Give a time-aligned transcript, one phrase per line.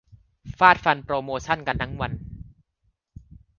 [0.59, 2.11] ฟาดฟันโปรโมชั่นกันทั้งวัน